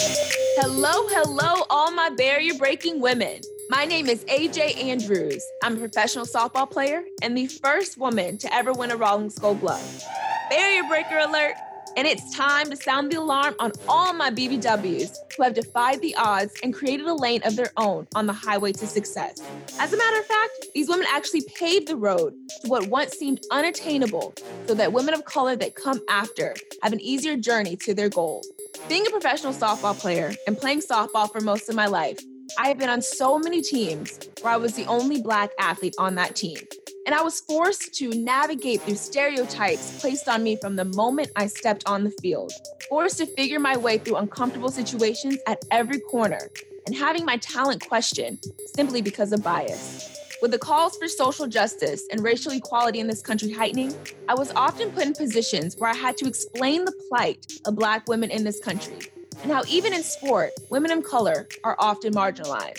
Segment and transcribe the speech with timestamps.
[0.00, 3.40] Hello, hello, all my barrier breaking women.
[3.68, 5.44] My name is AJ Andrews.
[5.64, 9.60] I'm a professional softball player and the first woman to ever win a Rawlings Gold
[9.60, 10.04] Glove.
[10.50, 11.54] Barrier breaker alert,
[11.96, 16.14] and it's time to sound the alarm on all my BBWs who have defied the
[16.14, 19.42] odds and created a lane of their own on the highway to success.
[19.80, 23.40] As a matter of fact, these women actually paved the road to what once seemed
[23.50, 24.32] unattainable
[24.68, 26.54] so that women of color that come after
[26.84, 28.44] have an easier journey to their goal.
[28.86, 32.18] Being a professional softball player and playing softball for most of my life,
[32.58, 36.14] I have been on so many teams where I was the only Black athlete on
[36.14, 36.58] that team.
[37.04, 41.46] And I was forced to navigate through stereotypes placed on me from the moment I
[41.46, 42.52] stepped on the field,
[42.88, 46.50] forced to figure my way through uncomfortable situations at every corner,
[46.86, 48.42] and having my talent questioned
[48.74, 50.17] simply because of bias.
[50.40, 53.92] With the calls for social justice and racial equality in this country heightening,
[54.28, 58.06] I was often put in positions where I had to explain the plight of Black
[58.06, 58.98] women in this country
[59.42, 62.78] and how, even in sport, women of color are often marginalized.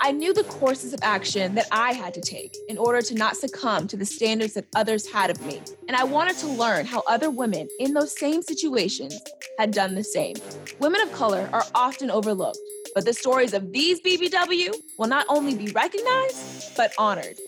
[0.00, 3.36] I knew the courses of action that I had to take in order to not
[3.36, 5.60] succumb to the standards that others had of me.
[5.88, 9.18] And I wanted to learn how other women in those same situations
[9.58, 10.36] had done the same.
[10.78, 12.58] Women of color are often overlooked,
[12.94, 17.38] but the stories of these BBW will not only be recognized, but honored.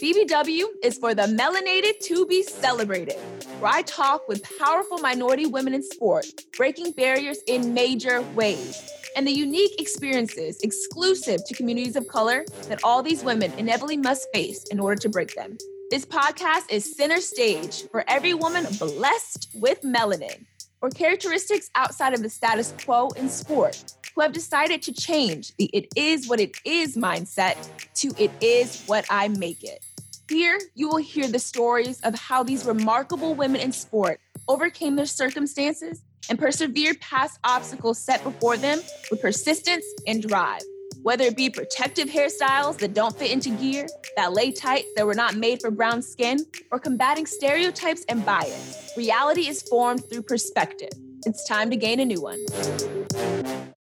[0.00, 3.16] BBW is for the melanated to be celebrated,
[3.60, 9.26] where I talk with powerful minority women in sport, breaking barriers in major ways, and
[9.26, 14.64] the unique experiences exclusive to communities of color that all these women inevitably must face
[14.70, 15.56] in order to break them.
[15.90, 20.44] This podcast is center stage for every woman blessed with melanin
[20.86, 25.68] or characteristics outside of the status quo in sport who have decided to change the
[25.72, 27.56] it is what it is mindset
[27.92, 29.84] to it is what I make it.
[30.28, 35.06] Here, you will hear the stories of how these remarkable women in sport overcame their
[35.06, 38.78] circumstances and persevered past obstacles set before them
[39.10, 40.62] with persistence and drive.
[41.06, 45.36] Whether it be protective hairstyles that don't fit into gear, ballet tights that were not
[45.36, 50.88] made for brown skin, or combating stereotypes and bias, reality is formed through perspective.
[51.24, 52.44] It's time to gain a new one.